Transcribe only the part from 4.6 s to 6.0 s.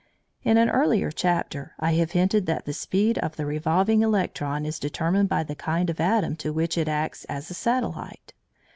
is determined by the kind of